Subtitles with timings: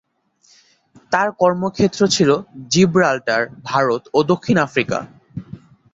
[1.11, 2.29] তার কর্মক্ষেত্র ছিল
[2.71, 4.99] জিব্রাল্টার, ভারত ও দক্ষিণ আফ্রিকা।